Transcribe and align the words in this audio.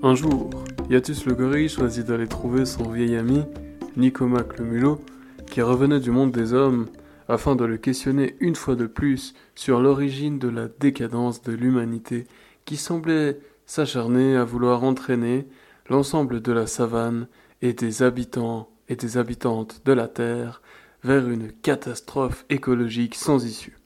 Un 0.00 0.14
jour, 0.14 0.50
Yatus 0.90 1.26
le 1.26 1.34
gorille 1.34 1.68
choisit 1.68 2.06
d'aller 2.06 2.28
trouver 2.28 2.64
son 2.66 2.88
vieil 2.88 3.16
ami, 3.16 3.42
Nicomac 3.96 4.56
le 4.56 4.64
mulot, 4.64 5.00
qui 5.50 5.60
revenait 5.60 5.98
du 5.98 6.12
monde 6.12 6.30
des 6.30 6.52
hommes, 6.52 6.86
afin 7.26 7.56
de 7.56 7.64
le 7.64 7.78
questionner 7.78 8.36
une 8.38 8.54
fois 8.54 8.76
de 8.76 8.86
plus 8.86 9.34
sur 9.56 9.80
l'origine 9.80 10.38
de 10.38 10.48
la 10.48 10.68
décadence 10.68 11.42
de 11.42 11.52
l'humanité 11.52 12.28
qui 12.64 12.76
semblait 12.76 13.40
s'acharner 13.66 14.36
à 14.36 14.44
vouloir 14.44 14.84
entraîner 14.84 15.48
l'ensemble 15.88 16.42
de 16.42 16.52
la 16.52 16.68
savane 16.68 17.26
et 17.60 17.72
des 17.72 18.04
habitants 18.04 18.70
et 18.88 18.94
des 18.94 19.18
habitantes 19.18 19.82
de 19.84 19.92
la 19.92 20.06
Terre 20.06 20.62
vers 21.02 21.28
une 21.28 21.50
catastrophe 21.50 22.44
écologique 22.50 23.16
sans 23.16 23.44
issue. 23.44 23.76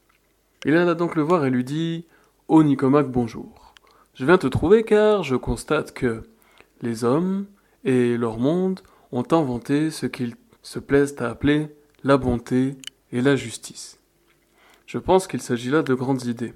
Il 0.67 0.77
alla 0.77 0.95
donc 0.95 1.17
le 1.17 1.23
voir 1.23 1.47
et 1.47 1.51
lui 1.51 1.65
dit 1.65 2.05
Ô 2.49 2.63
Nicomac, 2.63 3.11
bonjour. 3.11 3.72
Je 4.15 4.27
viens 4.27 4.37
te 4.37 4.47
trouver 4.47 4.83
car 4.83 5.23
je 5.23 5.37
constate 5.37 5.95
que 5.95 6.23
les 6.83 7.03
hommes 7.03 7.47
et 7.85 8.19
leur 8.19 8.39
monde 8.39 8.81
ont 9.11 9.25
inventé 9.31 9.91
ce 9.91 10.05
qu'ils 10.05 10.35
se 10.63 10.79
plaisent 10.79 11.17
à 11.19 11.31
appeler 11.31 11.69
la 12.05 12.19
bonté 12.19 12.77
et 13.11 13.23
la 13.23 13.37
justice. 13.37 13.99
Je 14.87 14.99
pense 14.99 15.27
qu'il 15.27 15.41
s'agit 15.41 15.71
là 15.71 15.83
de 15.83 15.95
grandes 15.95 16.27
idées. 16.27 16.53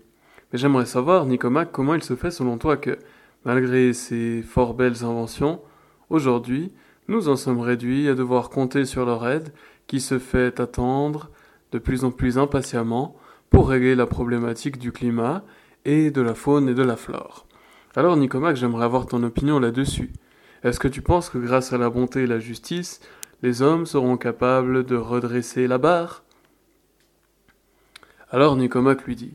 Mais 0.53 0.59
j'aimerais 0.59 0.85
savoir, 0.85 1.25
Nicomac, 1.25 1.73
comment 1.73 1.95
il 1.95 2.03
se 2.03 2.15
fait 2.15 2.31
selon 2.31 2.59
toi 2.59 2.77
que, 2.77 2.99
malgré 3.47 3.95
ces 3.95 4.43
fort 4.43 4.75
belles 4.75 5.03
inventions, 5.03 5.63
aujourd'hui, 6.11 6.75
nous 7.09 7.31
en 7.31 7.37
sommes 7.37 7.61
réduits 7.61 8.11
à 8.11 8.15
devoir 8.15 8.51
compter 8.51 8.85
sur 8.85 9.07
leur 9.07 9.27
aide 9.27 9.55
qui 9.87 10.01
se 10.01 10.19
fait 10.19 10.61
attendre 10.61 11.31
de 11.73 11.79
plus 11.79 12.05
en 12.05 12.11
plus 12.11 12.37
impatiemment 12.37 13.17
pour 13.49 13.71
régler 13.71 13.95
la 13.95 14.07
problématique 14.07 14.79
du 14.79 14.93
climat 14.93 15.43
et 15.87 16.11
de 16.11 16.21
la 16.21 16.35
faune 16.35 16.69
et 16.69 16.75
de 16.75 16.83
la 16.83 16.97
flore. 16.97 17.47
Alors 17.95 18.17
Nicomac, 18.17 18.57
j'aimerais 18.57 18.85
avoir 18.85 19.07
ton 19.07 19.23
opinion 19.23 19.59
là-dessus. 19.59 20.13
Est-ce 20.65 20.81
que 20.81 20.89
tu 20.89 21.01
penses 21.01 21.31
que 21.31 21.39
grâce 21.39 21.73
à 21.73 21.79
la 21.79 21.89
bonté 21.89 22.25
et 22.25 22.27
la 22.27 22.41
justice, 22.41 23.01
les 23.43 23.63
hommes 23.63 23.87
seront 23.87 24.17
capables 24.17 24.85
de 24.85 24.97
redresser 24.97 25.67
la 25.69 25.79
barre? 25.79 26.25
Alors 28.31 28.57
Nicomac 28.57 29.05
lui 29.05 29.15
dit 29.15 29.35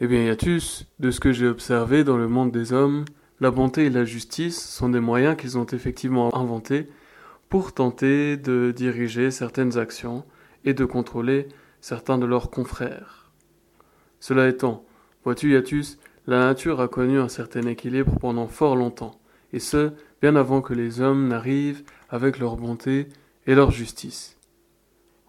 Eh 0.00 0.08
bien, 0.08 0.24
Yatus, 0.24 0.86
de 0.98 1.10
ce 1.12 1.20
que 1.20 1.32
j'ai 1.32 1.46
observé 1.46 2.02
dans 2.02 2.16
le 2.16 2.28
monde 2.28 2.50
des 2.50 2.72
hommes, 2.72 3.04
la 3.40 3.52
bonté 3.52 3.86
et 3.86 3.90
la 3.90 4.04
justice 4.04 4.60
sont 4.60 4.88
des 4.88 5.00
moyens 5.00 5.36
qu'ils 5.36 5.56
ont 5.56 5.66
effectivement 5.66 6.34
inventés 6.36 6.88
pour 7.48 7.72
tenter 7.72 8.36
de 8.36 8.72
diriger 8.74 9.30
certaines 9.30 9.78
actions 9.78 10.24
et 10.64 10.74
de 10.74 10.84
contrôler 10.84 11.46
certains 11.80 12.18
de 12.18 12.26
leurs 12.26 12.50
confrères. 12.50 13.30
Cela 14.18 14.48
étant, 14.48 14.84
Vois-tu, 15.24 15.52
Yatus, 15.52 15.98
la 16.26 16.38
nature 16.38 16.80
a 16.80 16.88
connu 16.88 17.18
un 17.18 17.28
certain 17.28 17.66
équilibre 17.66 18.18
pendant 18.20 18.46
fort 18.46 18.76
longtemps, 18.76 19.18
et 19.54 19.58
ce, 19.58 19.92
bien 20.20 20.36
avant 20.36 20.60
que 20.60 20.74
les 20.74 21.00
hommes 21.00 21.28
n'arrivent 21.28 21.82
avec 22.10 22.38
leur 22.38 22.56
bonté 22.56 23.08
et 23.46 23.54
leur 23.54 23.70
justice. 23.70 24.38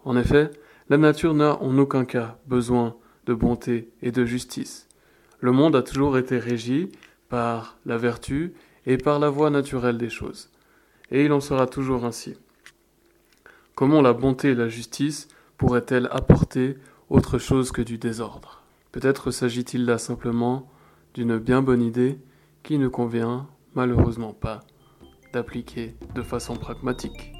En 0.04 0.16
effet, 0.16 0.50
la 0.90 0.98
nature 0.98 1.34
n'a 1.34 1.60
en 1.62 1.78
aucun 1.78 2.04
cas 2.04 2.38
besoin 2.46 2.96
de 3.24 3.34
bonté 3.34 3.90
et 4.02 4.12
de 4.12 4.24
justice. 4.24 4.86
Le 5.40 5.52
monde 5.52 5.74
a 5.76 5.82
toujours 5.82 6.18
été 6.18 6.38
régi 6.38 6.90
par 7.28 7.78
la 7.86 7.96
vertu 7.96 8.52
et 8.84 8.98
par 8.98 9.18
la 9.18 9.30
voie 9.30 9.50
naturelle 9.50 9.98
des 9.98 10.10
choses, 10.10 10.50
et 11.10 11.24
il 11.24 11.32
en 11.32 11.40
sera 11.40 11.66
toujours 11.66 12.04
ainsi. 12.04 12.36
Comment 13.74 14.02
la 14.02 14.12
bonté 14.12 14.50
et 14.50 14.54
la 14.54 14.68
justice 14.68 15.28
pourraient-elles 15.56 16.08
apporter 16.12 16.76
autre 17.08 17.38
chose 17.38 17.72
que 17.72 17.82
du 17.82 17.98
désordre? 17.98 18.65
Peut-être 18.96 19.30
s'agit-il 19.30 19.84
là 19.84 19.98
simplement 19.98 20.70
d'une 21.12 21.36
bien 21.36 21.60
bonne 21.60 21.82
idée 21.82 22.18
qui 22.62 22.78
ne 22.78 22.88
convient 22.88 23.46
malheureusement 23.74 24.32
pas 24.32 24.62
d'appliquer 25.34 25.96
de 26.14 26.22
façon 26.22 26.56
pragmatique. 26.56 27.35